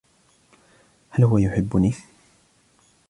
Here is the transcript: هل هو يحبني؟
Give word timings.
هل 1.09 1.23
هو 1.25 1.37
يحبني؟ 1.37 1.93